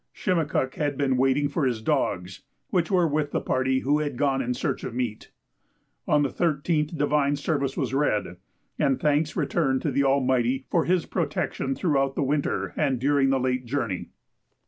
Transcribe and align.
Shimakuk 0.15 0.73
had 0.77 0.97
been 0.97 1.15
waiting 1.15 1.47
for 1.47 1.63
his 1.63 1.79
dogs, 1.79 2.41
which 2.71 2.89
were 2.89 3.07
with 3.07 3.29
the 3.29 3.39
party 3.39 3.81
who 3.81 3.99
had 3.99 4.17
gone 4.17 4.41
in 4.41 4.55
search 4.55 4.83
of 4.83 4.95
meat. 4.95 5.29
On 6.07 6.23
the 6.23 6.29
13th 6.29 6.97
divine 6.97 7.35
service 7.35 7.77
was 7.77 7.93
read, 7.93 8.37
and 8.79 8.99
thanks 8.99 9.35
returned 9.35 9.83
to 9.83 9.91
the 9.91 10.03
Almighty 10.03 10.65
for 10.71 10.85
His 10.85 11.05
protection 11.05 11.75
throughout 11.75 12.15
the 12.15 12.23
winter 12.23 12.73
and 12.75 12.97
during 12.99 13.29
the 13.29 13.39
late 13.39 13.65
journey. 13.67 14.09